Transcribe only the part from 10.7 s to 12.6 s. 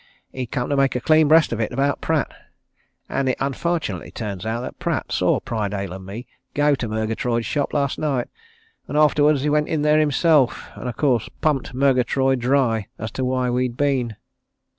and of course pumped Murgatroyd